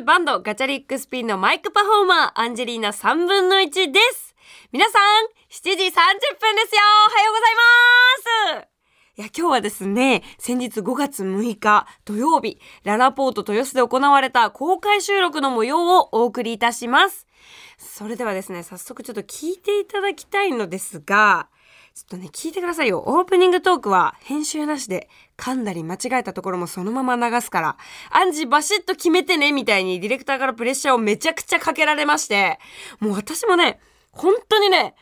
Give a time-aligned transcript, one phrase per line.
[0.00, 4.34] バンドガチャリックスピンのマイクパフォーマーアンジェリーナ3分の1です。
[4.72, 5.02] 皆さん
[5.50, 6.74] 7時30分です。
[6.74, 7.54] よおはようござい
[8.56, 8.68] ます。
[9.18, 17.26] いや、今日はですね、先日5月6日土曜日、ララポート豊洲で行われた公開収録の模様をお送りいたします。
[17.76, 21.50] それではですね、早速ちょっと聞いていただきたいのですが、
[21.94, 23.02] ちょっとね、聞いてくださいよ。
[23.06, 27.76] オープニングトークは編集なしで噛んだり間違えたところもそのまま流すから、
[28.10, 32.58] アンジバシッと決めてね、みたいにディレクターからプレッシャーをめちゃくちゃかけられまして、
[32.98, 33.78] もう私もね、
[34.10, 34.94] 本当にね、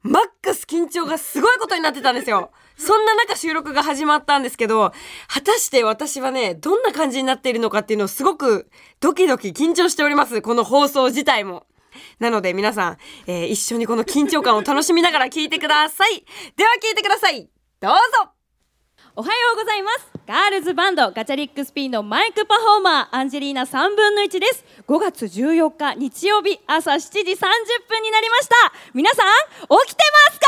[0.00, 2.50] マックス緊張がすごいことになってたんですよ。
[2.78, 4.92] そんな中収録が始まったんですけど、
[5.26, 10.40] 果たして私はね、どんな感じになっているのかっていうのをすごくドキドキ緊張しております。
[10.40, 11.66] この放送自体も。
[12.18, 16.24] なので皆さん、えー、一緒にこの緊張感を楽しみながら聞いてください。
[16.56, 17.48] では聞いてください。
[17.80, 18.30] どうぞ。
[19.14, 20.06] おはようございます。
[20.28, 24.64] ガールズバンドガチャリックスピンのマイクパフォーマーアンジェリーナ3分の1です。
[24.86, 27.24] 5月14日日曜日朝7時30
[27.88, 28.54] 分になりました。
[28.94, 30.46] 皆さん起きてますか？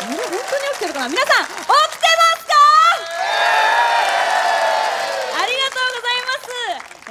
[0.00, 0.38] 本当に
[0.72, 1.08] 起きてるかな？
[1.08, 2.17] 皆さん起きて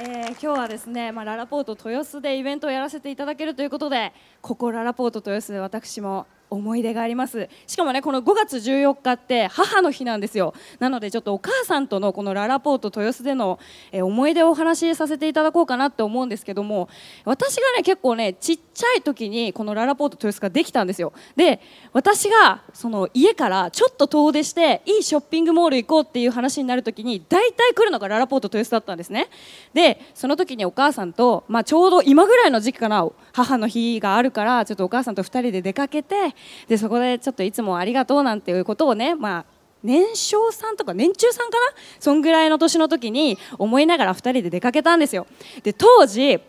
[0.00, 7.48] ー、今日はですね、まあ、ララポート豊洲でイベントをやらせていただけるということでここララポート豊洲で私も思い出があります。
[7.66, 10.54] しかもねこの5月14日って母の日なんですよ。
[10.78, 13.58] なのでちょっとお母さんとのこのララポート豊洲での、
[13.92, 16.88] 思い出をお話しさせていただこうかなって思うんですけども
[17.24, 21.12] 私がね結構ねちっちゃい時にこのララポート豊洲ができたんですよ。
[21.36, 21.60] で
[21.92, 29.28] 私がその家からちょっと遠出していいショッピングモール行こうっていう話になる時に大体来るのがララポート豊洲だったんですね。
[29.74, 36.34] でその時にお母さんと、まあ、ちょうど今ぐらいの時期かな母の日があるからちょっとお母さんと2人で出かけて
[36.68, 39.44] でそこでちょっといつもありがとうなんていうことをねまあ
[39.82, 41.74] 年少さんとか年中さんかな？
[42.00, 45.26] そんぐらいの年の時に思いながら2人で出かけたんですよ。
[45.62, 46.40] で当時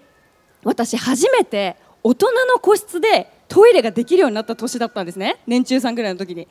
[0.64, 5.38] 私初めて大人の個室でトイレができるようになった年だったんですね。
[5.46, 6.48] 年中さんぐらいの時に。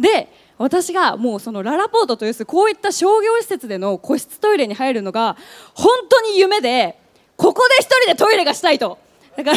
[0.00, 5.36] で私がもうそのララポートというこういった商業施設での個室トイレに入るのが
[5.74, 6.98] 本当に夢で
[7.36, 8.98] ここで一人でトイレがしたいと。
[9.36, 9.56] だから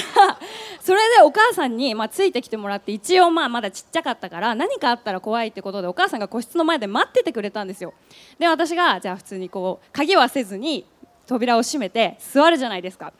[0.79, 7.93] それでお母さんに、まあ、ついてきてもらって一応まあまだちっちゃかったから何かあったら怖いってことでお母さんが個室の前で待っててくれたんですよ。
[8.39, 10.85] で私がじゃあ普通にこう鍵はせずに
[11.27, 13.13] 扉を閉めて座るじゃないですか。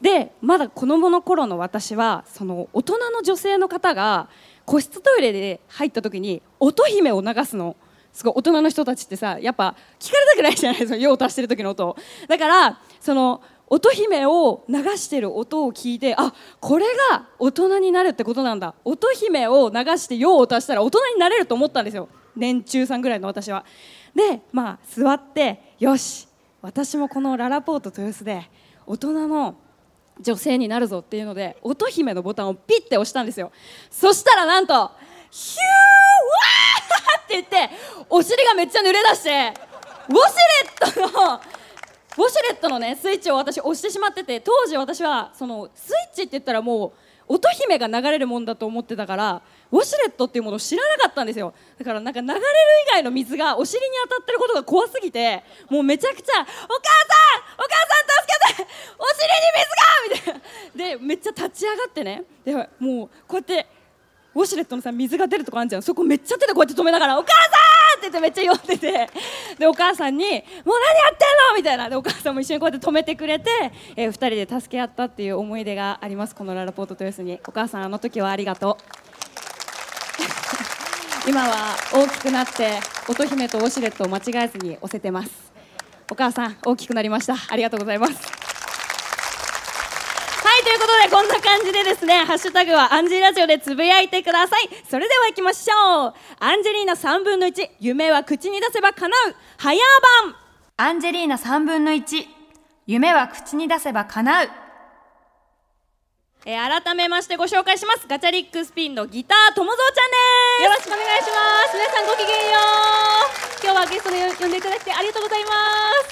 [0.00, 4.28] でまだ子供の頃の私はその大人の女性の方が
[4.64, 7.76] 個室トイレで入った時に音姫を流すの。
[8.12, 11.96] すごい大人の人たちってさやっぱ聞かれたくないじゃないですか用を足してる時の音。
[12.28, 18.74] だからその乙姫を流してる音を聞いてあこれが大人になるってことなんだ。
[18.84, 22.10] 乙姫を流して用を足したら大人になれると思ったんですよ。
[22.36, 23.64] 年中さんぐらいの私は。
[24.14, 26.28] でまあ座ってよし
[26.60, 28.46] 私もこのララポート豊洲で
[28.86, 29.54] 大人の
[30.20, 33.52] 女性になるぞっていうので乙姫のボタンをピッて押したんですよ。
[33.90, 34.90] そしたらなんと
[35.30, 35.62] ヒュー
[36.28, 37.74] わーって言って
[38.10, 39.54] お尻がめっちゃ濡れ出して
[40.10, 41.40] ウォシュレットの
[42.18, 46.92] ウォシュレットのねスイッチを私押してしまってて当時私はそのスイッチって言ったらもう
[47.28, 52.40] 乙姫が流れるもんだと思ってたからウォシュレットっていうものを知らなかったんですよだからなんか流れる
[52.88, 56.54] 以外の水がお尻に当たってることが怖すぎてもうめちゃくちゃ「お母さん
[57.56, 58.68] お母さん助けて
[58.98, 59.06] お
[60.14, 60.42] 尻に水が!」み
[60.74, 63.66] たいなでめっちゃ立ち上がってねでもうこうやって
[64.34, 65.82] ウォシュレットのさ水が出るとこあるじゃん。
[65.82, 67.36] そこめっちゃ手でこうやって止めながら「お母さ
[67.96, 69.10] ん!」って言ってめっちゃ酔ってて。
[69.58, 71.88] でお母さんに「もう何やってんの!」みたいな。
[71.90, 73.50] でお母さんも一緒にこうやって止めてくれて、
[73.96, 76.34] えー、2人で助け合ったっていう思い出があります。
[76.34, 77.40] このララポート豊洲に。
[77.46, 78.84] お母さんあの時はありがとう。
[81.28, 85.52] 今は大きくなって乙姫とウォシュレットを間違えずに押せてます。
[86.10, 87.36] お母さん大きくなりました。
[87.48, 88.31] ありがとうございます。
[90.72, 94.68] いということでこんな感じでですねハッシュタグはアンジーラジオでつぶやいてください。
[94.88, 96.14] それでは行きましょう。
[96.38, 99.34] アンジェリーナ3分の1夢は口に出せば叶う。
[99.58, 99.78] 早
[100.24, 100.34] 番。
[100.78, 102.26] アンジェリーナ3分の1
[102.86, 104.48] 夢は口に出せば叶う。
[106.44, 108.06] えー、改めましてご紹介します。
[108.08, 110.16] ガチャリックスピンのギター友蔵ちゃんで
[110.58, 110.62] す。
[110.64, 111.76] よろしくお願いします。
[111.76, 113.62] 皆さんごきげんよう。
[113.62, 115.50] 今日はゲストで呼んでいただきありがとうございま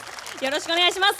[0.05, 0.10] す
[0.41, 1.19] よろしくお願いします。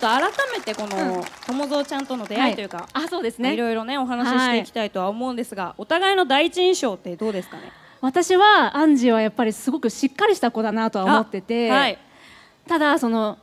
[0.00, 0.20] 改
[0.56, 3.52] めてこの友蔵ちゃんとの出会いというか、あそうですね。
[3.52, 7.64] いろいろねお話ししていきたいとは思うんですが、お互いの第一印象ってどうですかね？
[8.00, 11.98] 私はアンジーはやっぱりすごくしっかりした子だなとは思ってて、はい、
[12.66, 13.36] ただその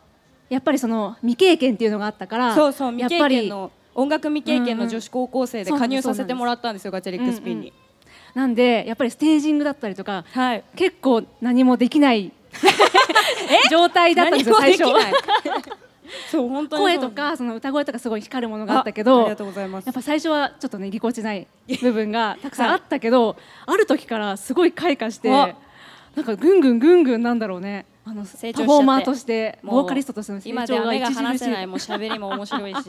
[0.49, 7.73] やっぱりその未経験っていうのがあったからそうそう未経験の音楽未経験の女子高校生で加入させてもらったんですよガチャリックスピンに。
[8.33, 12.31] なんでやっぱりステージングだったりとか、はい、結構何もできない
[13.69, 14.83] 状態だったんですよ最初
[16.31, 19.85] そう本当声とかその歌声とかすごい光るものがあったけどありがとうございます。
[19.85, 21.47] やっぱ最初はちょっとねぎこちない
[21.81, 23.35] 部分がたくさんあったけど、
[23.65, 25.55] ある時からすごい開花してあ
[26.15, 31.67] なんかぐんぐんぐんぐんなんだろうねあの成長パフォーマーとしてボーカリストとしての成今では目が長が著しい離せない。
[31.67, 32.81] もう 喋りも面白いし。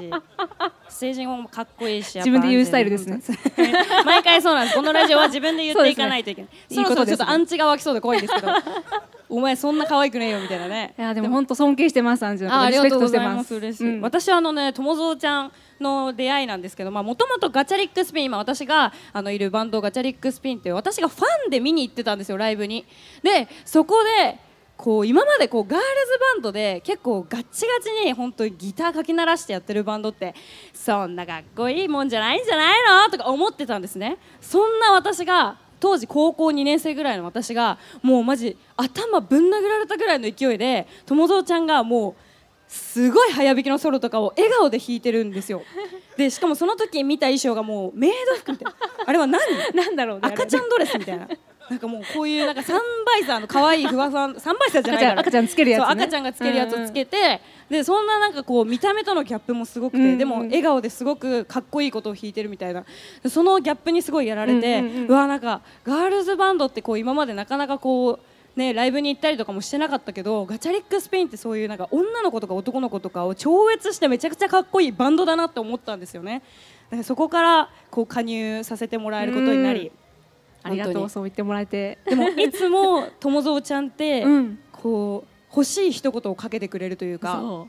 [0.88, 3.20] ステージもかっこいいし自分で言うスタイルですね。
[4.04, 4.76] 毎回そうなんです。
[4.76, 6.50] このラジオは自分で言っていかないといけない。
[6.70, 6.84] そね。
[6.84, 8.48] そろそろちょっとアンチが湧きそうで怖いですけど。
[9.28, 10.94] お前そんな可愛くねえよみたいなね。
[10.96, 13.48] いやでも本当尊敬してますアンジュまます。
[13.48, 13.54] す。
[13.56, 14.00] 嬉しい、うん。
[14.00, 22.84] 私はあのね友蔵ちゃんの出会いなんですけどもともとガチャリックスピン今私があのいるバンドガチャリックスピンって私がファンで見に行ってたんですよライブに。
[23.22, 24.38] でそこで
[24.76, 30.34] こう今までこうガールズバンドで結構ガッチガチに本当にギターかき鳴らしてやってるバンドって
[30.74, 34.18] そんなかっこいいもんじゃないんじゃないのとか思ってたんですね。
[34.40, 42.14] そんな私が当時高校2年生ぐらいの私がもうマジ頭ぶん殴られたぐらいの勢いで友蔵ちゃんがもう
[42.68, 45.62] すごい早弾きのソロとかを笑顔で弾いてるんですよ。
[46.16, 48.76] でしかもその時見た衣装がもうメイド服みたいな。
[49.06, 49.40] あれは何？
[49.74, 50.28] なんだろうね。
[50.28, 51.28] 赤ちゃんドレスみたいな
[51.70, 55.20] なんかもうこういうなんかサンバイザーの可愛いふわふわサンバイザーじゃないから。
[55.20, 55.86] 赤ちゃんつけるやつね。
[55.86, 60.10] そう赤ちゃんがつけるやつをつけて、でそんななんかこう見た目とのギャップもすごくて、うん。
[60.10, 62.84] うんでも笑顔ですごくかっこいいことを弾いてるみたいな。
[63.28, 65.06] そのギャップにすごいやられて、ううんうん。
[65.06, 68.18] うんわなんかガールズバンドってこう今までなかなかこう
[68.58, 76.42] ね、ライブに行ったりとかもしてなかったけどガチャリックスペインってそういうなんか女の子とか男の子とかを超越してめちゃくちゃかっこいいバンドだなって思ったんですよね。
[76.86, 79.92] だからそこからこう加入させてもらえることになり、
[80.66, 81.98] ありがとうそう言ってもらえて。
[82.04, 84.58] でもいつも友蔵ちゃんって、 うん。
[84.72, 87.68] こう欲しい一言をかけてくれるというかそ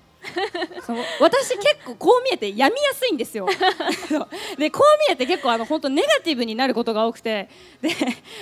[0.85, 0.97] そう。
[1.21, 3.47] 私結構こう見えて病みやすいんですよ。
[4.57, 7.49] でこう見えて結構あの本当ネガティブになることが多くて。
[7.81, 7.89] で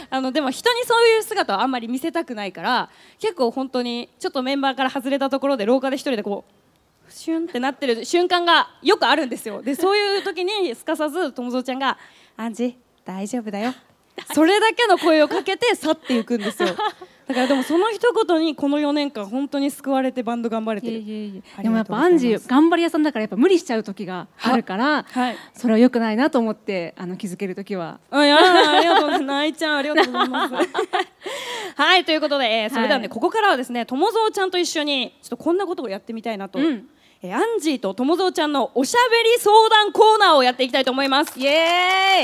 [0.09, 9.61] あのでも人にそういう姿をあんまり見せたくないから結構本当にちょっとメンバーから外れたところで廊下で一人でこうシュンってなってる瞬間がよくあるんですよ。
[9.61, 11.97] でそういう時にすかさず友蔵ちゃんが
[12.35, 13.73] 「アンジ大丈夫だよ」
[14.33, 16.69] それだけの声をかけて去っていくんですよ。
[17.27, 20.93] だからでもその一言にこの4年間本当に救われてバンド頑張れうてる。
[20.93, 21.41] いえいえいえ。
[21.57, 25.37] ありでもやっぱアンジー頑張り屋さんだからやっぱ無理しちゃう時があるからはい。
[25.53, 27.99] それは良くないなと思ってあの気づける時は。
[28.11, 29.23] あいやありがとうございます。
[29.23, 30.53] 泣いちゃんありがとうございます。
[31.75, 36.87] はいということで、えーそれではね、はいここからはですね友蔵ちゃんと一緒にちょっとこんなことをやってみたいなと、うん。
[37.23, 41.39] えーアンジーと友蔵ちゃんのおしゃべり相談コーナーをやっていきたいと思います。
[41.39, 41.55] イエーイ。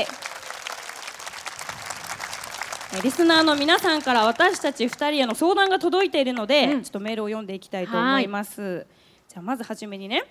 [0.02, 0.41] えー
[3.00, 6.82] リスナーの皆さんから私たち2人への相談が届いているので、うん。
[6.82, 8.86] ちょっとメールを読んでいきたいと思います。
[9.28, 10.24] じゃあまずはじめにね、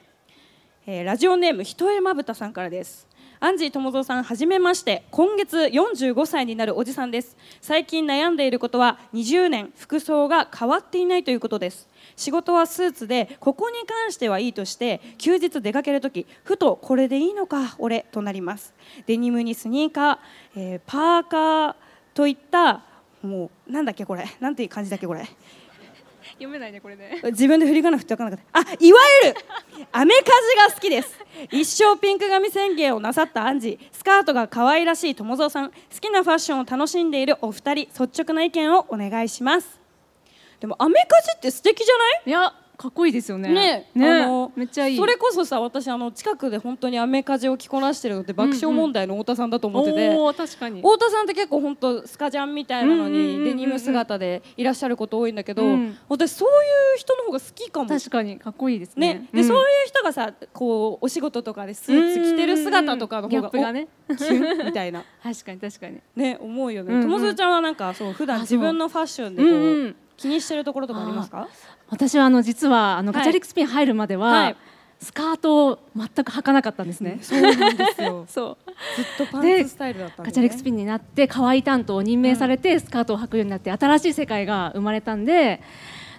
[0.86, 3.08] えーラジオネームひとえまぶたさんからです。
[3.40, 5.04] アンジー友蔵さんはじめまして。
[5.10, 7.36] 今月45歳になるおじさんです。
[7.62, 11.90] 最近悩んでいることは20年服装が変わっていないということです。
[12.16, 18.76] 仕事はスーツでここに関してはいいとして休日出かけるときふとこれでいいのか俺となります。
[19.08, 20.18] デニムにスニーカー、
[20.56, 21.76] えーパーカー
[22.14, 22.84] といった
[23.22, 24.26] もうなんだっけこれ。
[24.40, 25.28] なんていう感じだっけこれ。
[26.34, 27.22] 読めないねこれね。
[27.26, 29.38] 自分で振り仮名振って分からなかったあいわゆる
[29.92, 30.32] アメカジ
[30.70, 31.20] が好きです。
[31.52, 33.88] 一生ピンク髪宣言をなさったアンジー。
[33.92, 35.70] スカートが可愛らしい友蔵さん。
[35.70, 38.04] 好きなファッションを楽しんでいるお二人。
[38.06, 39.80] 率直な意見をお願いします。
[40.60, 42.22] でもアメカジって素敵じゃない？
[42.26, 43.50] いやかっこいいですよね。
[43.50, 44.24] ねね。
[44.24, 44.98] あのめっちゃいい。
[44.98, 50.80] それこそさ私あの近くで本当にアメカジを着こなしてるのって爆笑問題の太田さんだと思ってて、おー確かに。
[50.82, 53.44] 太田さんって結構本当スカジャンみたいなのうんうんうんうん。
[53.44, 57.88] にデニム姿でいらっしゃること多いんだけど、うん私そういう人の方が好きかも。
[57.88, 63.88] 確かにかっこいいですねね、で、そういう人がさこうお仕事とかでスーツ着てる姿とかのギ方がャップがね。
[64.10, 65.04] おキュンみたいな。
[65.22, 66.00] 確かに確かに。
[66.16, 66.94] ね思うよね。
[66.94, 67.36] うんうん。
[67.36, 71.48] ちゃんはなんかそう普段自分のファッションでこう、うんうん気にしてるところとかありますか？
[71.90, 73.22] 私はあの実はあのはい。
[73.22, 74.58] ガチャリックスピン入るまでは、はい。
[75.00, 78.26] スカートを全く履かなかったんですね、 そうなんですよ。
[78.30, 78.72] そう。
[78.96, 80.28] ずっとパンツスタイルだったね。
[80.28, 85.60] ガチャリックスピンになって可愛い担当を任命されてスカートを履くようになって新しい世界が生まれたんで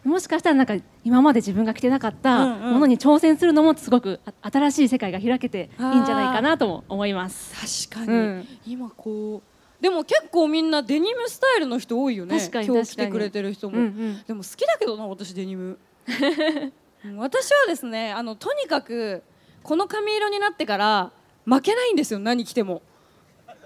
[0.05, 7.89] もしかしたらなんか今まで自分が着てなかったものに挑戦するのもすごくあ新しい世界が開けていいんじゃないかなとも思います。
[7.89, 8.49] 確かに、うん。
[8.67, 9.52] 今こう
[9.83, 12.39] でも結構みんなデニムスタイルの人多いよね。
[12.39, 14.23] 確かに今日来てくれてる人も、うんうん。
[14.25, 15.77] でも好きだけどな私デニム。
[17.05, 19.25] うん私はですねあのとにかく
[19.65, 21.11] この髪色になってから
[21.45, 22.81] 負けないんですよ何着ても。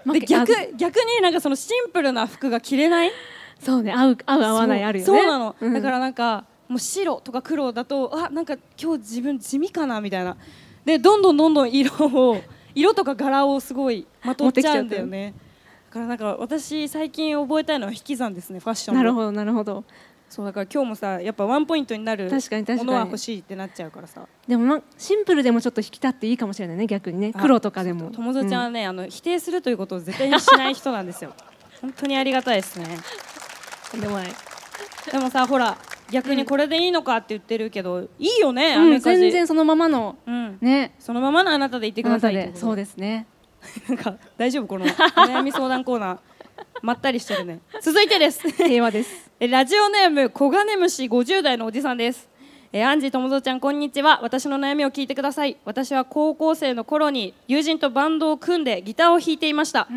[0.07, 3.11] で逆あ逆になんかそのシンプルな服が着れない？
[3.59, 5.05] そうね合う合う合わないあるよね。
[5.05, 5.73] そうそうなの、うん。
[5.73, 10.35] だからなんかもう白とか黒だとあなんか今日自分地味かなみたいな。
[10.83, 12.41] でどんどんどんどん色を
[12.73, 15.35] 色とか柄をすごいまとっちゃうんだよね
[15.87, 19.01] だからなんか私最近覚えたいのは引き算ですねファッションの。
[19.01, 19.83] なるほどなるほど。
[20.29, 24.27] そうだから今日もさやっぱワンポイントになるものは欲しいってなっちゃうからさ。
[24.45, 27.31] でも、ま、シンプルでもちょっと引き立っていいかもしれないね逆にね。
[27.33, 28.11] 黒とかでも。
[28.11, 31.33] 友蔵ちゃんはね、あの否定するということを絶対にしない人なんですよ。
[31.81, 32.85] 本当にありがたいですね。
[33.93, 34.27] うんでもない。
[35.09, 35.77] でもさほら
[36.11, 40.17] 逆にこれでいいのかって言ってるけど、いいよね、アうん全然そのままの。
[40.25, 40.93] うん、ね。
[40.99, 43.27] そのままのあなたで言ってくださいそうでですね
[43.87, 46.17] なんか大丈夫このお悩み相談コーナー。
[46.81, 47.59] まったりしてるね。
[47.81, 48.47] 続いてです。
[48.49, 49.29] 平和です。
[49.39, 52.26] えラジオネーム小金虫50代のおじさんです
[52.73, 54.19] えアンジー友蔵ちゃんこんにちは。
[54.21, 55.55] 私の悩みを聞いてください。
[55.63, 59.87] 私は高校生の頃に友人とバンドを組んでギターを弾いていました、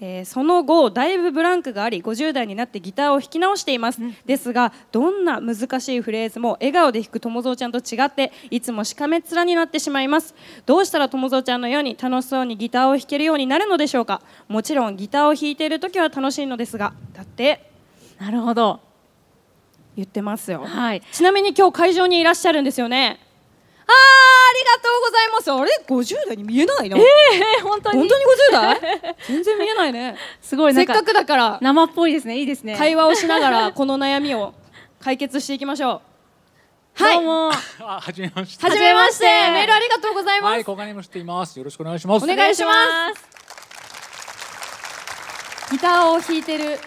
[0.00, 10.34] えーその後だいぶブランクがあり50代になってギターを弾き直しています、ですがどんな難しいフレーズも笑顔で弾く友蔵ちゃんと違っていつもしかめっ面になってしまいます。
[10.64, 14.22] どうしたら友蔵ちゃんのように楽しそうにギターを弾けるようになるのでしょうか。
[14.48, 16.92] もちろんギターを弾いている時は楽しいのですが。
[17.14, 17.68] だって。
[18.20, 18.91] なるほど
[19.96, 20.64] 言ってますよ。
[20.64, 21.02] はい。
[21.12, 23.18] ちなみに今日会場にいらっしゃるんですよね。
[23.84, 24.22] あー
[24.52, 25.52] ありがとうございます。
[25.52, 27.98] あれ？50代に見えないな、えー、本当に。
[27.98, 29.16] 本当に50代？
[29.28, 30.16] 全然見えないね。
[30.40, 31.58] すごいなんかせっかくだから。
[31.60, 32.38] 生っぽいですね。
[32.38, 32.76] いいですね。
[32.76, 34.54] 会話をしながらこの悩みを
[35.00, 36.00] 解決していきましょ
[36.98, 37.02] う。
[37.02, 37.14] はい。
[37.16, 37.50] どうも。
[37.80, 38.64] あ、はじめまして。
[38.64, 39.26] はじめまして。
[39.26, 39.50] はじめまして。
[39.52, 41.58] メールありがとうございます、はい、小金もしています。
[41.58, 42.24] よろしくお願いします。
[42.24, 42.72] お願いしま
[43.14, 43.32] す。
[45.72, 46.78] ギターを弾いてる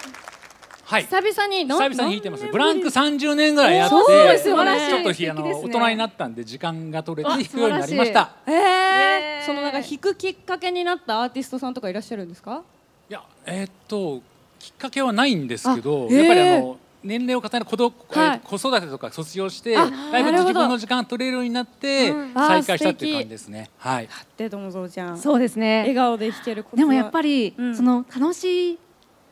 [0.85, 1.03] はい。
[1.03, 2.45] 久々に久々に弾いてます。
[2.45, 8.35] ブランク30年ぐらいやって、そうですよねちょっとひあのね大人になったんで時間が取れてあ弾くようになりました。
[8.45, 9.41] ええー。
[9.41, 12.61] ー、そのなんか弾くきっかけになったアーティストさんとかいらっしゃるんですか？
[13.09, 14.21] いや、えーっと
[14.59, 18.41] きっかけはないんですけど、あへーやっぱりあの年齢を重ねる子ど、えーはい。
[18.43, 22.33] 子育てとか卒業して、あだいぶ自分の時間取れるようになって、うん。
[22.33, 23.69] 再開したっていう感じですね。
[23.77, 24.09] はい。
[24.37, 25.17] で友蔵ちゃん。
[25.17, 25.79] そうですね。
[25.81, 27.75] 笑顔で弾けることでもやっぱり、うん。
[27.75, 28.79] その楽しい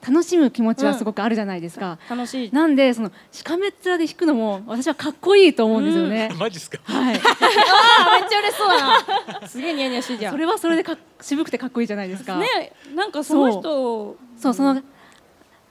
[0.05, 2.51] 楽しむ気持ちはすごくあるじゃないですか、楽しい。
[2.51, 6.79] なんでそのしかめっ面で弾くのも私はかっこいいと思うんですよね、 マジですか？
[6.83, 7.15] はい。
[7.15, 9.48] あーめっちゃ嬉しそうだな。
[9.48, 12.38] すげえニヤニヤしてんじゃんそれはそれでかっ渋くてかっこいいじゃないですか。
[12.38, 14.53] ねなんかその人そう。
[14.53, 14.81] その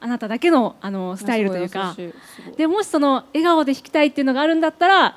[0.01, 1.95] あなただけのあのスタイルというか。
[2.57, 5.17] でもしその笑顔で弾きたいっていうのがあるんだったら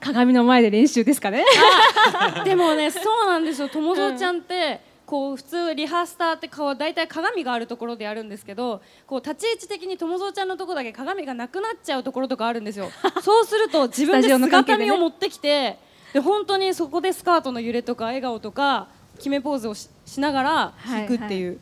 [0.00, 1.44] 鏡の前で練習ですかね。
[2.44, 3.68] でもねそうなんですよ。
[3.68, 4.80] 友蔵ちゃんって、
[5.10, 12.88] こう普通リハースターって顔大体鏡があるところでやるんですけどこう立ち位置的に友蔵ちゃんのところだけ鏡がなくなっちゃうところとかあるんですよ。
[13.20, 15.78] そうすると自分で姿見を持ってきて
[16.12, 18.86] で本当にそこでスカートの揺れとか笑顔とか
[19.16, 21.54] 決めポーズをししながら弾くっていう、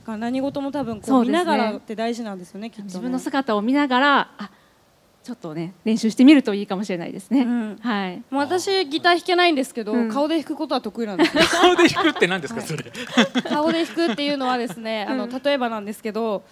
[0.00, 2.86] だから何事も多分こそう見ながらって大事なんですよねきっとね。
[2.86, 4.50] 自分の姿を見ながらあ
[5.22, 7.76] ちょっとね練習してみるといいかもしれないですね、うん。
[7.76, 8.22] はい。
[8.30, 10.08] もう私ギター弾けないんですけど、うん。
[10.10, 11.42] 顔で弾くことは得意なんですよ。
[11.60, 12.90] 顔で弾くって何ですか、それ。
[13.48, 16.42] 顔で弾くっていうのはですね、あのうん例えばなんですけど、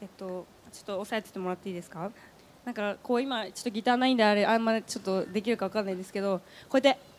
[0.00, 2.10] えっとちょっと押さえててもらっていいですか？
[2.64, 7.13] なんかこう今ちょっとギターないんであれあんまりちょっとできるかわかんないんですけど、こうやって、あ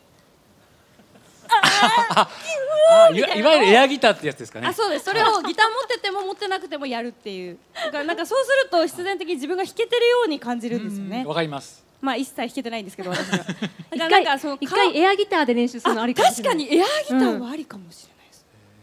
[3.14, 4.72] いわいわゆるエアギターってやつですかねあ。
[4.72, 5.04] そうです。
[5.04, 7.58] それをギター持ってても持ってなくてもやるっていう。
[7.74, 11.34] だからなんかそうすると必然的に自分が弾けてるように感じるんですよねわ。
[11.34, 11.84] かります。
[12.00, 13.38] まあ一切弾けてないんですけど私は。
[13.44, 13.56] だか
[13.92, 18.15] 一らなん回かその一回エアギターで練習するのありかもしれない確かにエアギターはありかもしれない。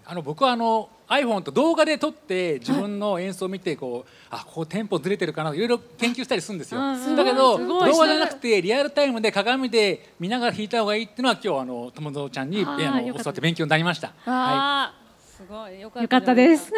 [0.06, 6.82] あの僕はあの iPhone と動画で撮って自分の演奏を見てこうあここテンポずれてるかないろいろ研究したりするんですよ。
[6.82, 7.16] うん。
[7.16, 14.08] だけど動画じゃなくてリアルタイムで鏡で見ながら弾いた方がいいっていうのは今日あの友蔵ちゃんにあの教わって勉強になりました。
[14.08, 15.80] はああ、すごい。
[15.80, 16.72] よかったです。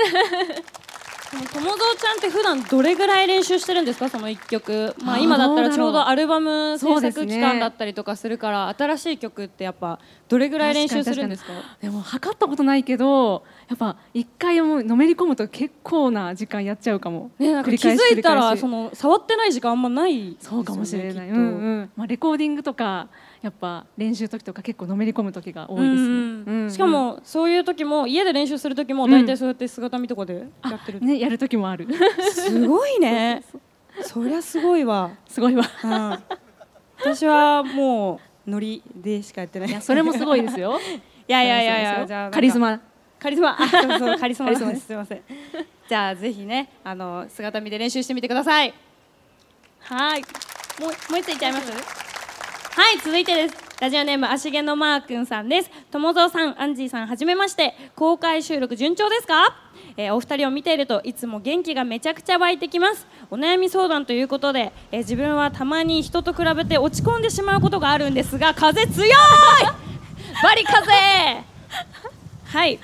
[1.33, 1.51] 友蔵
[1.99, 4.09] ちゃんって普段どれぐらい練習してるんですか？
[4.09, 4.95] その一曲。
[5.03, 11.51] まあ今だったらちょうどアルバム制作期間だったりとかするから、新しい曲ってやっぱどれぐらい練習するんですか？
[11.81, 21.41] でも測ったことないけどやっぱ一回もうのめり込むと結構な時間やっちゃうかも、ねなんか気づいたらその触ってない時間あんまないね、そうかもしれない、うんう
[21.81, 23.07] んまあ、レコーディングとか
[23.41, 26.43] やっぱ練習時とか結構のめり込む時が多いですね、うんうん。
[26.45, 26.63] うん。
[26.63, 31.87] うんしかもそういう時も家で練習する時も大体そうやって姿見とかでやってる、ねやる時もある。
[32.33, 33.43] すごいね。
[34.01, 35.63] そりゃすごいわ、すごいわ。
[35.83, 36.23] うん、
[36.99, 39.69] 私はもうノリでしかやってない。
[39.69, 40.79] いやそれもすごいですよ。
[41.27, 42.81] いやいやいやいやじゃカリスマ
[43.25, 44.85] カリスマあそうそうカリスマカリスマです。
[44.85, 45.21] すみません。
[45.89, 48.71] じゃあぜひねあの姿見で練習してみてください。
[49.79, 50.21] はい。
[50.21, 50.27] も
[50.87, 51.71] うもう一ついっちゃいます？
[51.71, 53.55] はい続いてです。
[53.81, 55.71] ラジオネーム足毛のマー君さんです。
[55.89, 57.73] 友蔵さんアンジーさんはじめまして。
[57.95, 59.55] 公開収録順調ですか？
[59.97, 63.07] えーお二人を見ているといつも元気がめちゃくちゃ湧いてきます。
[63.31, 69.09] お悩み相談ということで、えー自分はたまに人と比べて落ち込んでしまうことがあるんですが風強い！
[70.43, 70.85] バリ風！
[72.45, 72.79] はい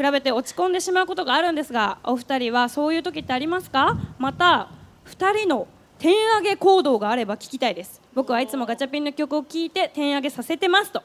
[0.00, 3.96] 比べて落ち込んでしまうことがあるんですがお二人はそういう時ってありますか？
[4.18, 4.70] また
[5.06, 5.66] 2人の
[5.98, 11.02] 点上げ行動があれば聞きたいです僕はいつもガチャピンの曲を聴いて点上げさせてますと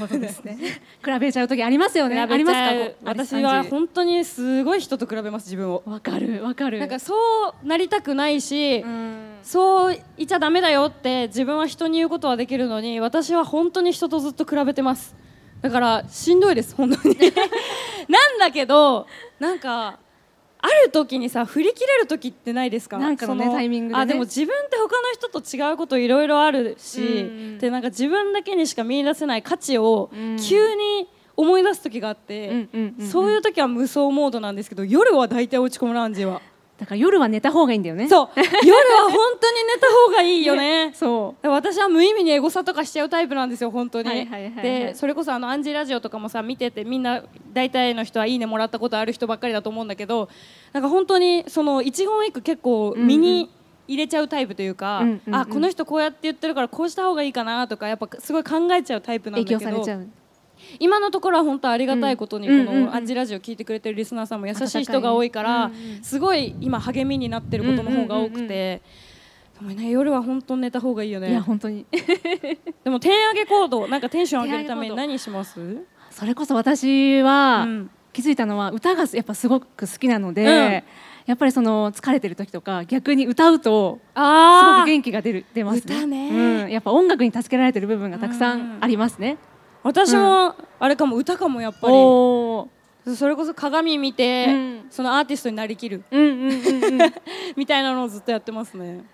[0.00, 0.58] ほどですね。
[1.04, 2.18] 比べちゃう時ありますよね。
[2.20, 2.94] ありますか？
[3.04, 5.82] 私は本当にすごい人と比べます自分を。
[5.86, 6.80] わかるわかる。
[6.80, 7.14] なんかそ
[7.62, 8.84] うなりたくないし、
[9.42, 15.14] そういちゃダメだよって自分は人に言うことはできるのに、私は本当に人とずっと比べてます。
[15.62, 17.16] だからしんどいです本当に。
[18.08, 19.06] なんだけど
[19.38, 19.98] なんか。
[20.62, 22.98] ある時にさ振り切れる時ってないですか？
[22.98, 27.04] なんかのねタイミングで、ね、あでも自分って他の人と違うこといろいろあるし、う
[27.54, 30.10] ん、でなんか自分だけにしか見出せない価値を
[30.46, 32.68] 急に思い出す時があって、
[33.10, 36.42] そういう時は無双モードなんですけど夜は大体落ち込むランジは。
[36.80, 38.08] だから夜は寝た方がいいんだよね。
[38.08, 38.28] そう。
[38.34, 40.86] 夜は本当に寝た方がいいよね。
[40.88, 41.48] ね、そう。
[41.48, 47.22] 私は無意味にエゴサとかしちゃうタイプなんですよ本当に、はいはいはいはい、でそれこそあのアンジーラジオとかもさ見ててみんな
[47.52, 50.28] 大体の人はいいねもらったことある人ばっかりだと思うんだけど
[50.72, 53.50] なんか本当にその一言一句結構身に
[53.88, 59.84] 入れちゃうタイプというか、うんうん、あこの人こうやって言ってるからこうした方がいいかなとかやっぱすごい考えちゃうタイプなんだけど
[60.78, 65.70] 今のところは本当ありがたいことにこの「アンジラジオ」聞いてくれてるリスナーさんも優しい人が多いから
[66.02, 68.82] すごい今励みになってることの方が多くて。
[69.60, 71.32] でもね、夜は本当寝た方がいいよね。
[71.32, 71.84] いや本当に。
[72.82, 75.60] でも点上げ行動なんかテンション上げるために何します？
[76.10, 77.68] それこそ私は、
[78.12, 80.48] 気づいたのは歌がやっぱすごく好きなので、うん、
[81.26, 86.06] やっぱりその疲れてる時とか逆に歌うとすごく元気が出る出ますね。
[86.06, 89.38] ねうん、やっぱ音楽に助けられてる部分がたくさんありますね。
[89.82, 91.94] 私もあれかも歌かもやっぱり。
[93.16, 96.04] それこそ鏡見て、うん、そのアーティストになりきる、
[97.56, 99.04] みたいなのをずっとやってますね。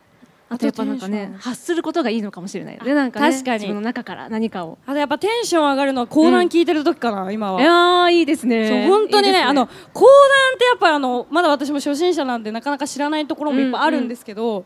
[0.49, 3.54] あとやっぱなんかね発することがいいのかもしれないでなんか、ね、確かに。
[3.58, 4.78] 自分の中から何かを。
[4.87, 7.61] あとやっぱテンション上がるのは講談聞いてる時かな、うん、今は。
[7.61, 8.87] いやいいですね。
[8.87, 14.64] 本当にね、ね、あの講談ってやっぱあのまだ私も初心者なんでなかなか知らないところもいっぱいあるんですけど、うんうん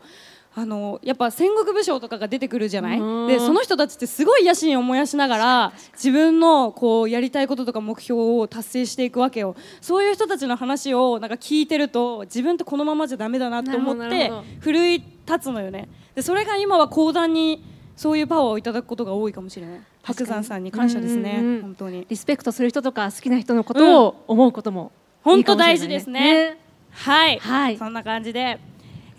[0.53, 2.99] あのやっぱ戦国武将とかが出てくるじゃない？
[3.29, 9.55] でその人たちってすごい野心を燃やしながら自分のこうやりたいこととか目標を達成していくわけよ。
[9.79, 15.87] そういう人たちの話をなんか聞いてると自分ってこのままじゃだめだなと思って奮い立つのよね。
[16.15, 17.63] でそれが今は講談に
[17.95, 19.81] そういうパワーをいただくことが多いかもしれない。
[20.03, 22.05] 白山さんに感謝ですね本当に。
[22.09, 24.91] リスペクトする人とか好きな人のことを思うことも
[25.23, 26.57] 本当大事ですね、
[26.89, 28.59] はい、はい、そんな感じで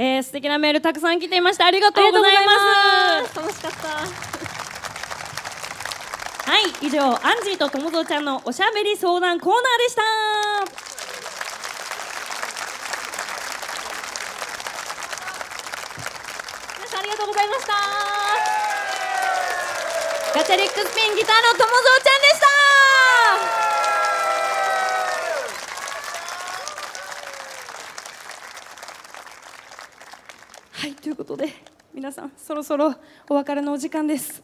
[0.02, 2.52] えー、素敵なメールたくさん来ていましたありがとうございま
[3.24, 3.36] す。
[3.36, 3.88] 楽しかった。
[6.50, 10.02] はい以上アンジーとともぞちゃんのおしゃべり相談コーナーでした。
[16.78, 17.72] 皆さんありがとうございました。
[20.34, 22.41] ガチャリックスピンギターのともぞちゃんでした。
[30.82, 31.48] はいということで
[31.94, 32.92] 皆さんそろそろ
[33.30, 34.42] お別れのお時間です。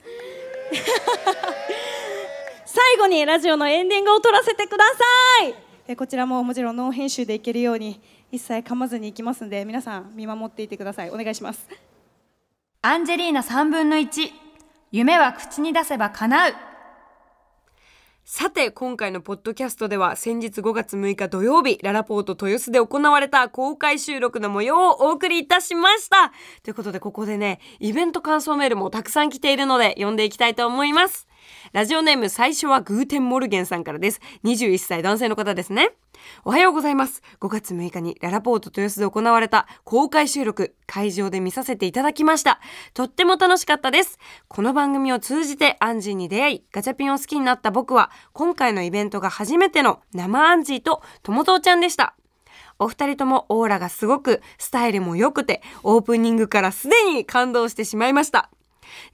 [2.64, 5.54] 最後にラジオのエンディングを撮らせてください。
[5.88, 11.10] えこちらももちろんノー編集でいけるように一切噛まずにいきますんで皆さん見守っていてください。
[11.10, 11.66] お願いします。
[12.82, 14.30] アンジェリーナ3分の1
[14.92, 16.67] 夢は口に出せば叶う。
[18.30, 26.30] さて、今回のポッドキャストでは先日5月6日土曜日、ららぽーと豊洲で行われた公開収録の模様をお送りいたしました。
[26.62, 31.26] ということで、ここでね、イベント感想メールもたくさん来ているので、読んでいきたいと思います。
[31.72, 34.20] ラジオネーム最初はグーテンモルゲンさんからです。
[34.44, 35.90] 21歳男性の方ですね。
[36.44, 37.22] おはようございます。
[37.40, 42.60] 5月6日にララポート豊洲で行われた公開収録、会場で見させていただきました。
[42.94, 44.18] とっても楽しかったです。
[44.48, 52.14] この番組を通じてアンジーに出会い、ガチャピンを好きになった僕は、今回のイベントが初めての生アンジーとともとうちゃんでした。
[52.78, 58.50] お二人ともオーラがすごく、スタイルも良くて、オープニングからすでに感動してしまいました。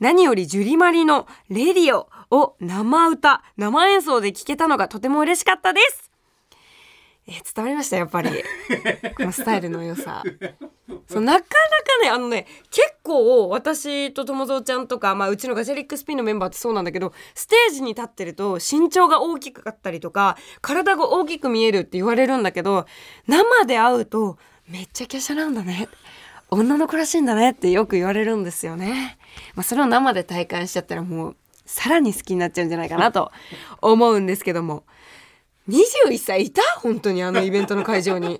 [0.00, 6.10] 何よりジュリマリのレディオを生歌、生演奏で聴けたのがとても嬉しかったです。
[7.26, 8.30] え伝わりましたやっぱり
[9.16, 10.22] このスタイルの良さ
[11.08, 11.44] そうなかなか
[12.02, 22.84] ねあのね結構私と友蔵ちゃんとか、まあ、うちのガジェリックスピンのメンバーってそうなんだけどステージに立ってると身長が大きかったりとか体が大きく見えるって言われるんだけど
[23.26, 24.36] 生で会うと
[24.68, 25.88] めっちゃ華奢なんだね
[26.50, 29.18] 女の子らしいんだねってよく言われるんですよね。
[29.54, 33.32] まあ、それを生で体感しちゃったらもうさらに好きになっちゃうんじゃないかなと
[33.80, 34.84] 思うんですけども。
[35.68, 36.62] 21歳いた？
[36.80, 38.38] 本当にあのイベントの会場に。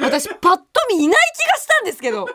[0.00, 2.26] 私パッと見いない気がしたんですけど。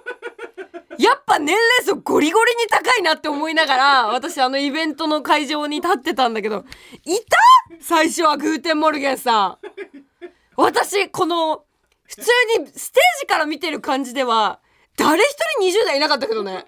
[0.97, 6.63] やっぱ年齢層ゴリゴリに高いなって思いながら、私あのイベントの会場に立ってたんだけど、
[7.04, 7.38] いた？
[7.82, 9.58] 最初はグーテンモルゲンさん。
[10.56, 11.65] 私、この、
[12.04, 12.21] 普通
[12.60, 14.62] にステージから見てる感じでは、
[14.95, 15.28] 誰一
[15.60, 16.65] 人20代いなかったけどね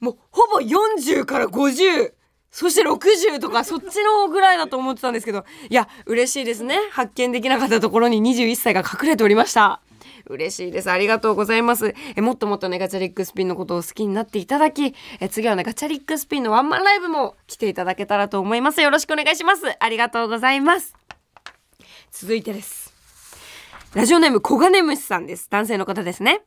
[0.00, 2.12] もうほぼ40から50
[2.52, 6.78] そして60とかそっちのぐらいだと思ってたんですけどいや嬉しいですね。
[6.92, 9.80] 発見できなかったところに21歳が隠れておりました。
[10.26, 10.90] 嬉しいです。
[10.90, 11.94] ありがとうございます。
[12.14, 18.82] えもっともっとねガチャリックスピンのことを好きになっていただきえ次はねガチャリックスピンのワンマンライブも来ていただけたらと思います。
[18.82, 19.62] よろしくお願いします。
[19.80, 20.94] ありがとうございます。
[22.10, 22.91] 続いてです。
[23.94, 25.50] ラジオネーム小金虫さんです。
[25.50, 26.40] 男性の方ですね。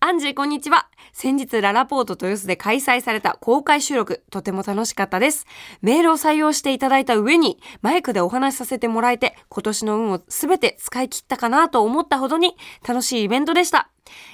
[0.00, 0.90] アンジーこんにちは。
[1.14, 5.46] 先日ララポート豊洲で開催された公開収録、とても楽しかったです。
[5.80, 12.54] メールを採用していただいた上に、マイクでお話しさせてもらえて、今年の運をすべて使い切ったかなと思ったほどに
[12.86, 13.88] 楽しいイベントでした。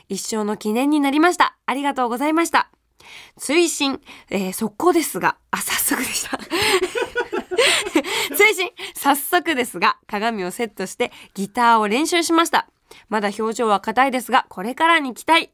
[0.09, 1.57] 一生の記念になりました。
[1.67, 2.73] ありがとうございました。
[3.39, 6.37] 追伸、えー、速攻ですが、あ、早速でした。
[8.37, 12.69] 追伸、早速ですが、鏡をセットしてギターを練習しました。
[13.09, 15.51] まだ表情は硬いですが、これからに期待。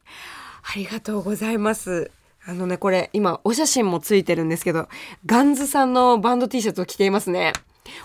[0.63, 2.11] ありがとうございます。
[2.45, 4.89] あのね、これ今お写真もついてるんですけど、
[5.25, 7.53] ガンズさんのバンド T シャツを着ていますね。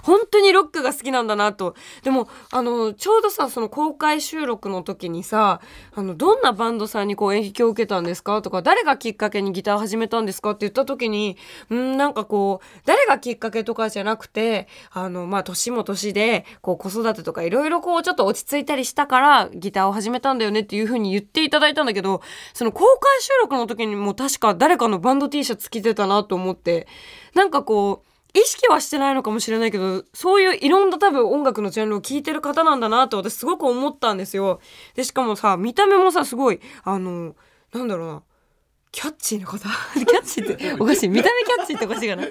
[0.03, 1.75] 本当にロックが好きなんだなと。
[2.03, 5.61] でも、あの、ちょうどさ、その公開収録の時にさ、
[5.95, 8.43] あの、どんなバンドさんにこう影響を受けたんですか？
[8.43, 10.51] とか、誰がきっかけにギター始めたんですか？
[10.51, 11.37] って言った時に、
[11.71, 22.21] うん、なんかこう、誰がきっかけとかじゃなくて、あの、まあ、年も年で、こう、子育てとかいろいろこう、ちょっと落ち着いたりしたから、ギターを始めたんだよねっていう風に言っていただいたんだけど、
[22.55, 26.87] その公開収録の時にも確か誰かのバンド T シャツ着てたなと思って、
[27.35, 28.08] なんかこう、
[28.39, 34.61] 意識はしてないのかもしれないけど、そういういろんな多分音楽のジャンルを聴いてる方なんだなと私すごく思ったんですよ。
[34.95, 37.35] で、しかもさ、見た目もさ、すごい、あの、
[37.73, 38.23] なんだろうな。
[38.91, 39.59] キャッチーな方？
[39.95, 41.09] キャッチーっておかしい。
[41.09, 42.25] 見た目キャッチーっておかしいかな。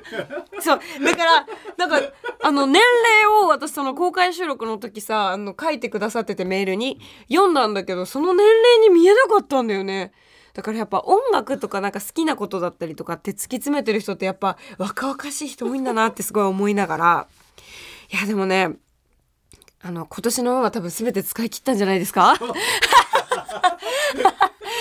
[0.59, 0.79] そう。
[1.05, 10.11] だからなんかあの年齢を私その公開収録の時さあの書いてくださっててメールに読んだんだけどその年齢に見えなかったんだよね。
[10.57, 17.27] だからやっぱ音楽とかなんか好きなことだったりとかって突き詰めてる人ってやっぱ若々しい人多いんだなってすごい思いながら
[18.11, 18.71] いやでもね
[19.83, 22.33] あの今年の運は多分全て使い切ったんじゃないですか？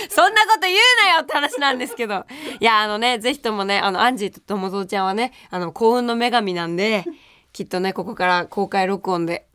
[0.09, 2.25] そんなこと言うなよって話なんですけど。
[2.59, 7.05] いや、あのね、ぜひともね、あの、アンジーと友蔵ちゃんはね、あの、幸運の女神なんで、
[7.53, 9.46] きっとね、ここから公開録音で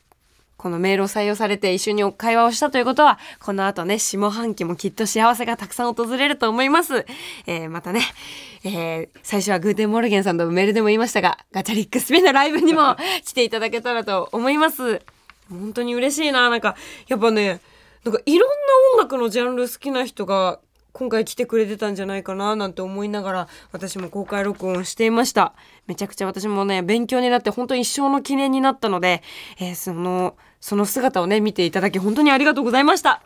[0.61, 7.03] このメールを採用されて一緒にお会話をしたということは、この後ね、下半期もきっと幸せがたくさん訪れると思います。
[7.47, 8.01] えー、またね、
[8.63, 12.95] えー、最初はグーテンモルゲンさんとメールでも言いましたが、ガチャリックスピンのライブにも
[13.25, 15.01] 来ていただけたらと思います。
[15.49, 16.51] 本当に嬉しいな。
[16.51, 16.75] なんか、
[17.07, 17.59] やっぱね、
[18.03, 18.55] なんかいろんな
[18.93, 20.59] 音楽のジャンル好きな人が
[20.93, 25.53] 今回来てくれてたんじゃないかななんて思いながら私も公開録音していました
[25.87, 29.23] めちゃくちゃ私もね勉強になって本当に一生の記念になったので、
[29.59, 33.21] えー、そのその姿をね、見ていただき本当にありがとうございました。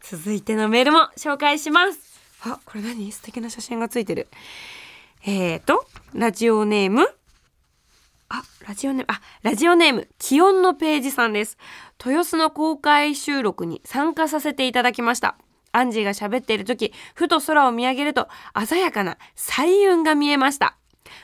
[0.00, 1.98] 続いてのメールも紹介します。
[2.42, 3.12] あ、これ何？
[3.12, 4.28] 素敵な写真がついてる。
[5.26, 7.06] えーと、ラジオネーム
[8.30, 11.58] あ、ラジオネーム、あ、ラジオネーム、気温のページさんです。
[12.02, 15.36] 豊洲の公開収録に参加させていただきました。
[15.72, 18.28] アンジーが喋っている時、ふと空を見上げると、
[18.66, 20.76] 鮮やかな彩雲が見えました。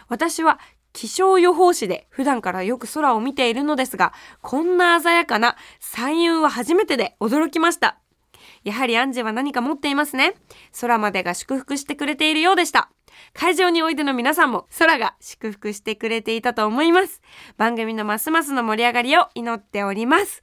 [0.09, 0.59] 私は
[0.97, 7.99] 気象予報士で普段からよく空を見ているのですが、こんな鮮やかな彩雲は初めてで驚きました。
[8.65, 10.33] やはりアンジェは何か持っていますね。
[10.81, 12.89] 空までが祝福してくれているようでした。
[13.35, 17.21] 会場においでの皆さんも空が祝福してくれていたと思います。
[17.59, 20.41] 番組のますますの盛り上がりを祈っております。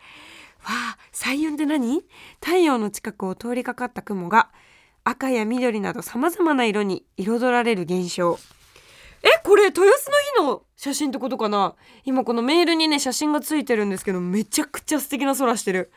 [0.66, 2.04] わあ、彩雲って何？
[2.40, 4.52] 太陽の近くを通りかかった雲が
[5.04, 8.38] 赤や緑など様々な色に彩られる現象。
[9.24, 11.76] えこれ豊洲の日の写真ってことかな？
[12.04, 15.92] 今このメールにね写真がついてるんですけどめちゃくちゃ素敵な空してる。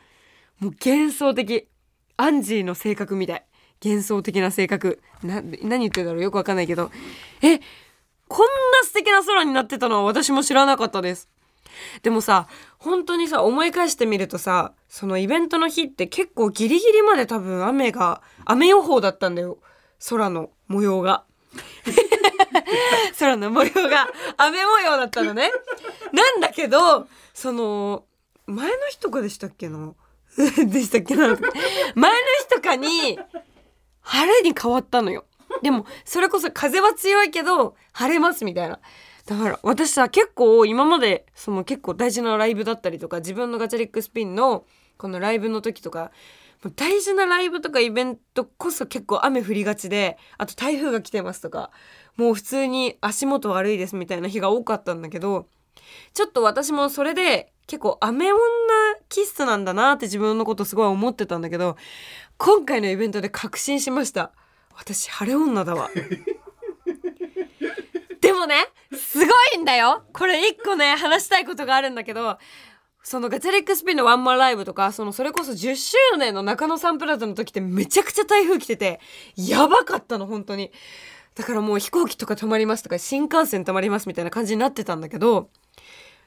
[0.61, 1.69] もう幻想的。
[2.17, 3.45] アンジーの性格みたい。
[3.85, 5.03] 幻想的な性格。
[5.23, 6.23] な何言ってんだろう？
[6.23, 6.91] よくわかんないけど。
[7.43, 7.59] え
[8.29, 11.29] こんな素敵な空になってたのは私も知らなかったです。
[12.03, 19.59] でもさ本当にさ思い返してみるとさそのイベントの日って結構ギリギリまで多分雨が雨予報だったんだよ。
[20.09, 21.25] 空の模様が。
[23.19, 25.51] 空の模様が雨模様だったのね。
[26.13, 28.05] なんだけど、その、
[28.47, 29.93] 前の日とかでしたっけな
[30.37, 31.29] でしたっけな？
[31.29, 31.39] 前の
[32.41, 33.19] 日とかに、
[34.01, 35.25] 晴れに変わったのよ。
[35.63, 38.81] でも、それこそ風は強いけど、晴れますみたいな。
[39.27, 44.65] だから私さ結構今までその結構大事なライブだったりとか自分のガチャリックスピンの
[44.97, 46.13] このライブの時とか
[46.75, 51.71] 大事なライブとかイベントこそ結構雨降りがちであと台風が来てますとか
[52.17, 55.49] もう普通に足元悪いですみたいな日が多かったんだけど
[56.15, 58.41] ちょっと私もそれで結構雨女
[59.09, 61.77] 気質なんだなって自分のことすごい思ってたんだけど
[62.39, 64.33] 今回のイベントで確信しました。
[64.75, 65.91] 私晴れ女だわ。
[68.21, 70.05] でもねすごいんだよ。
[70.13, 72.39] これ一個ね話したいことがあるんだけど
[73.09, 78.99] そのガチャリックスピンのワンマンライブとかそのそれこそ10周年の中野サンプラザの時ってめちゃくちゃ台風来てて
[79.37, 80.73] やばかったの本当に。
[81.37, 85.51] だからもう飛行機とか止まりますとか新幹線止まりますみたいな感じになってたんだけど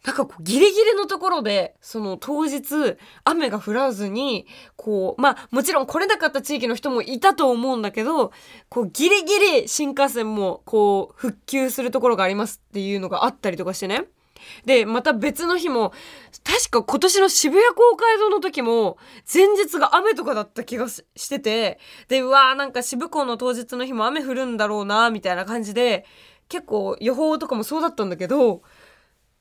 [0.06, 8.32] なんかこうギリギリのところでその当日雨が降らずにこうまあもちろん来れなかった地域の人もいたと思うんだけど
[8.70, 14.06] こうギリギリ新幹線もこう復旧するところがありますっていうのがあったりとかしてね。
[14.66, 15.94] でまた別の日も
[16.44, 18.98] 確か今年の渋谷公会堂の時も
[19.32, 26.06] 前日が雨とかだった気がしててでうわーなんか渋港の当日の日も雨降るんだろうなみたいな感じで
[26.48, 28.62] 結構予報とかもそうだったんだけど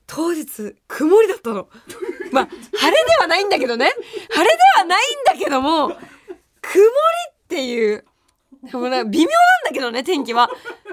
[0.07, 1.69] 当日曇りだったの。
[2.33, 3.91] まあ晴れではないんだけどね
[4.31, 5.03] 晴れではない
[5.35, 6.01] んだけども曇り
[7.31, 8.05] っていう
[8.63, 9.27] 微妙なんだ
[9.73, 10.51] けどね天気は。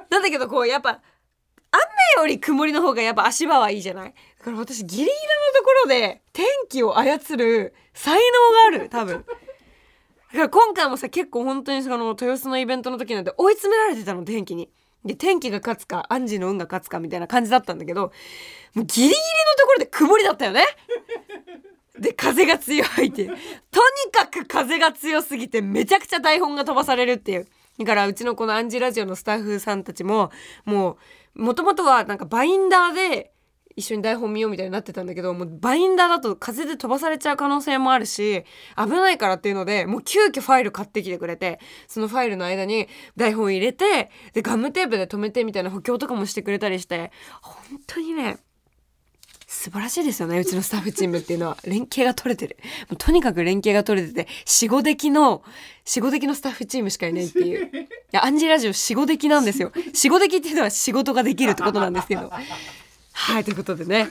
[0.10, 1.02] なんだけどこうやっぱ
[2.18, 4.14] 雨より曇りの方がやっぱ足場はいいじゃない？
[4.40, 5.14] だから私ギリギリの
[5.58, 8.20] ところで天気を操る才
[8.70, 9.14] 能がある多分。
[9.16, 9.28] だか
[10.34, 14.70] ら今回もさ結構本当にその豊洲のイベントの時なんて追い詰められてたの天気に。
[15.04, 18.12] で天気が勝つかアンジーの運が勝つかみたいな感じだったんだけど
[18.74, 19.16] もうギリギリの
[19.60, 20.66] ところで曇りだったよね。
[22.00, 23.38] で風が強いってとに
[24.12, 27.48] かく風が強すぎてめちゃくちゃ台本が飛ばされるっていう
[27.80, 30.32] だからうちのこのアンジーラジオのスタッフさんたちも
[30.66, 30.98] もう
[31.36, 33.32] もともとはなんかバインダーで
[33.76, 38.46] 一緒に台本見ようみたいになってたんだけどもうバインダーだと風で飛ばされちゃう可能性もあるし
[38.78, 48.38] 危ないからっていうのでもう急遽ファイル買ってきてくれてそのファイルの間に台本入れてでガムテープで止めてみたいな補強とかもしてくれたりして本当にね
[49.56, 51.58] 素晴らしいですよねうちのスタッフチームっていうのは。
[51.66, 52.58] 連携が取れてる。
[52.90, 55.44] もうとにかく連携が取れてて四五出来の
[55.86, 57.66] 四五出来のスタッフチームしかいないっていう。
[57.74, 59.72] いやアンジェラジオ四五出来なんですよ。
[59.94, 62.30] 四五出来っていうのは仕事ができるってことなんですけど。
[63.14, 64.10] はいということでね。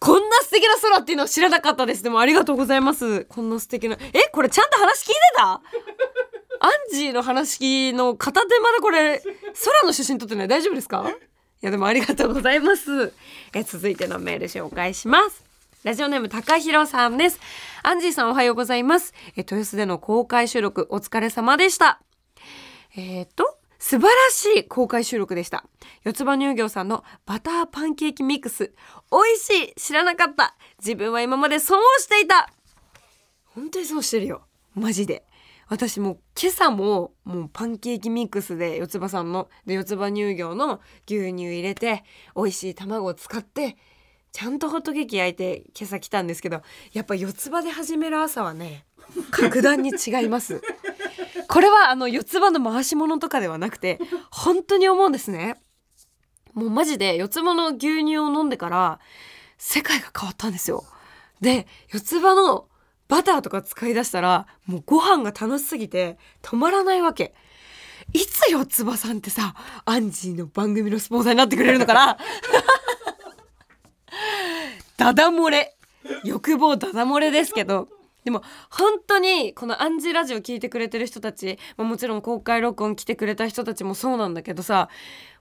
[0.00, 2.04] こんな素敵な空っていうのは知らなかったです。
[2.04, 3.24] でもありがとうございます。
[3.24, 5.60] こんな素敵なえこれちゃんと話聞いてた？
[6.60, 10.48] アンジーの話の片手までこれ空の写真撮ってない？
[10.48, 11.08] 大丈夫ですか？
[11.08, 11.27] い
[11.60, 13.12] いやでもありがとうございます。
[13.52, 15.44] え続いてのメール紹介します。
[15.82, 17.40] ラジオネーム高弘さんです。
[17.82, 19.12] アンジーさんおはようございます。
[19.36, 22.00] え豊洲での公開収録お疲れ様でした。
[22.96, 25.64] えー、っと素晴らしい公開収録でした。
[26.04, 28.72] 四つ葉乳業さんのバターパンケーキミックス。
[29.10, 29.74] 美味しい。
[29.74, 30.56] 知らなかった。
[30.78, 32.52] 自分は今まで損をしていた。
[33.46, 34.42] 本当に損してるよ。
[34.74, 35.24] マジで。
[35.68, 42.04] 私も今朝ももうパンケーキミックスで四つ葉さんので四つ葉乳業の牛乳入れて
[42.34, 43.76] 美味しい卵を使って
[44.32, 48.86] ちゃんとホットケーキ焼いて今朝来たんですけどやっぱ四つ葉で始める朝はね
[49.30, 50.62] 格段に違います。
[51.48, 53.98] これはあの四つ葉の回し物とかではなくて
[54.30, 55.56] 本当に思うんですね。
[56.52, 59.00] もうマジで四つ葉の牛乳を飲んでから
[59.56, 60.84] 世界が変わったんですよ。
[61.40, 62.68] で四つ葉の
[63.08, 67.34] バターとか使い出したらもうご飯が楽しすぎて止まらないわけ。
[68.12, 72.16] いつよつばさんってさアンジーの番組のスポンサーになってくれるのかな？
[74.96, 75.76] ダダ漏れ。
[76.24, 77.88] 欲望ダダ漏れですけど。
[78.24, 84.88] でも本当にこのアンジーラジオ聞いてくれてる人たち、もちろん公開録音来てくれた人たちもそうなんだけどさ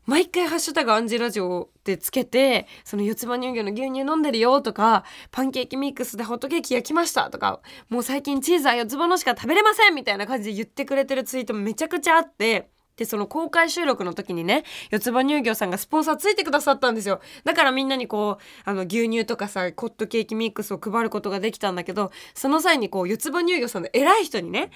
[0.07, 7.59] 毎回「ハッシュタグアンジーラジオ」ってつけてその四つ葉乳業の牛乳飲んでるよとかパンケーキミックスでホットケーキ焼きましたとか
[7.89, 17.21] もう最近チーズは四つ葉のしか食べれませんみたいな感じで言ってくれてるツイートめちゃくちゃあってでその公開収録の時にね四つ葉乳業さんがスポンサーついてくださったんですよ。
[17.43, 24.71] だからみんなにこうあの牛乳とかさホットケーキミックスを配ることができたんだけどその際にこう四つ葉乳業さんの偉い人にね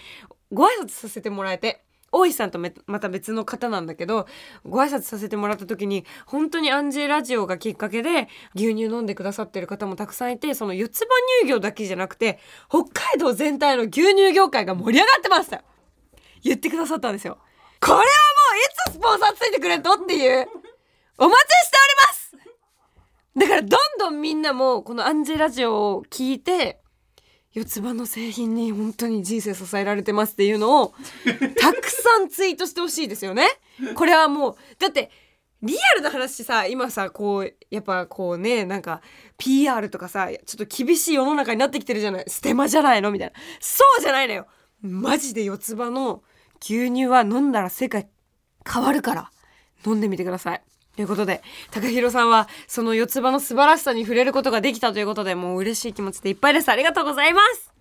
[0.52, 4.28] ご挨拶させてもらえて大石さんとまた別の方なんだけど
[4.66, 11.06] ご挨拶させてもらった時に本当にアンジェラジオがきっかけで牛乳飲んでくださってる方もたくさんいてその四つ葉
[11.42, 12.38] 乳業だけじゃなくて
[12.70, 15.64] 北海道全体の牛乳業界が盛り上がってました。
[16.44, 17.38] 言ってくださったんですよ。
[17.82, 20.48] これはもういつスポンサーついてくれとっていう。
[21.18, 22.38] お待ちしております。
[23.38, 26.82] だからどんどんみんなもこのアンジェラジオを聞いて
[27.54, 30.94] 四つ葉の製品に本当に人生支えられてますっていうのを
[31.60, 33.48] たくさんツイートしてほしいですよね。
[33.96, 35.12] これはもうだって
[35.62, 39.02] リアルな話さ今さこうやっぱこうねなんか
[39.38, 42.26] PR とかさちょっと厳しい世の中になってきてるじゃない。
[42.28, 43.12] ステマじゃないの？
[43.12, 43.34] みたいな。
[43.60, 44.48] そうじゃないのよ。
[44.82, 46.24] マジで四つ葉の
[46.64, 48.08] 牛乳は飲んだら世界
[48.72, 49.32] 変わるから
[49.86, 50.62] 飲んでみてください
[50.96, 56.70] ということで、高弘さんはその四つ葉の素晴らしさに触れることができたということで、もう嬉しい気持ちでいっぱいです。
[56.70, 57.72] ありがとうございます。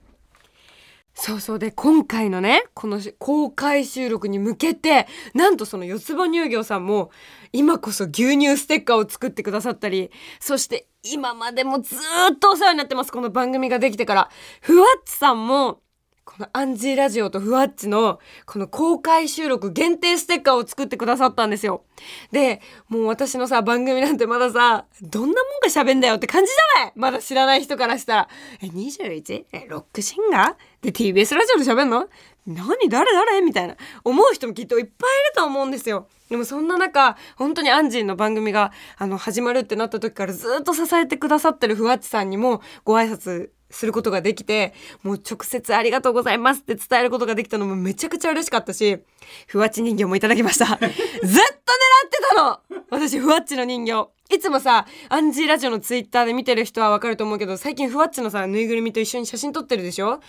[1.13, 7.11] そうそうで、今回のね、この公開収録に向けて、なんとその四つ葉乳業さんも、
[7.53, 13.13] 今こそ牛乳ステッカーを作ってくださったり、そして今までもずっとお世話になってます。
[13.13, 14.31] この番組ができてから。
[14.63, 15.83] ふわっちさんも、
[16.31, 21.83] このアンジーラジオとふわっちのこの公開収録限定ステッカーを作ってくださったんですよ。
[22.31, 26.93] で、もう私のさ、番組なんてまださ、どんなもんが喋んだよって感じじゃない？
[26.95, 28.29] まだ知らない人からしたら。
[28.63, 29.45] え、21?
[29.53, 30.85] え、ロックシンガー？
[30.85, 32.09] で TBS ラジオで喋んの？
[32.47, 32.89] 何？
[32.89, 33.13] 誰？
[33.13, 33.41] 誰？
[33.41, 34.93] みたいな思う人もきっといっぱいい
[35.31, 36.07] ると思うんですよ。
[36.29, 48.99] でもそんな中、本当にアンジーの番組があの始まるってなった時からずっと支えてくださってるふわっちさんにもご挨拶することができて、もう直接ありがとうございますって伝えることができたのもめちゃくちゃ嬉しかったし、
[49.47, 50.67] ふわっち人形もいただきました。
[50.77, 50.91] ずっと狙っ
[51.31, 54.09] てたの私、ふわっちの人形。
[54.35, 60.21] いつもさ、アンジーラジオのツイッターで見てる人はわかると思うけど、最近ふわっちのさ、ぬいぐるみと一緒に写真撮ってるでしょ？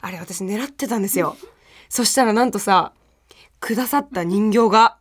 [0.00, 1.36] あれ私狙ってたんですよ。
[1.88, 2.92] そしたらなんとさ、
[3.60, 4.96] くださった人形が、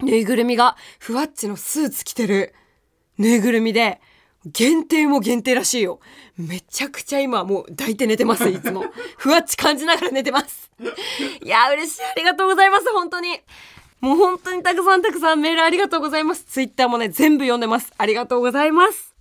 [0.00, 2.54] ぬいぐるみが、ふわっちのスーツ着てる
[3.18, 4.00] ぬいぐるみで、
[4.46, 6.00] 限定も限定らしいよ。
[6.38, 8.84] めちゃくちゃ今もう抱いて寝てます、いつも。
[9.18, 10.70] ふわっち感じながら寝てます。
[11.42, 12.02] いや、嬉しい。
[12.02, 13.40] ありがとうございます、本当に。
[14.00, 16.44] もう本当にたくさんたくさんメールありがとうございます。
[16.44, 17.92] ツイッターもね、全部読んでます。
[17.98, 19.14] ありがとうございます。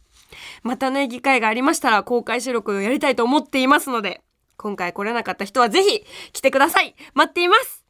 [0.63, 4.21] またね、議会がありましたら公開収録をやりたいと思っていますので、
[4.55, 6.95] 今回来れなかった人はぜひ来てください。
[7.13, 7.83] 待っています。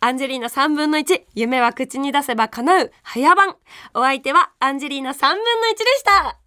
[0.00, 3.56] アンジェリーナ3分の1、夢は口に出せば叶う、早番。
[3.94, 6.45] お相手はアンジェリーナ3分の1でした。